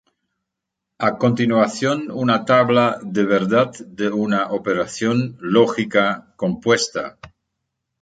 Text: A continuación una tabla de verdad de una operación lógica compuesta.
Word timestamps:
A 0.97 1.19
continuación 1.19 2.09
una 2.09 2.43
tabla 2.43 2.97
de 3.03 3.23
verdad 3.23 3.69
de 3.85 4.09
una 4.09 4.47
operación 4.47 5.37
lógica 5.39 6.33
compuesta. 6.37 7.19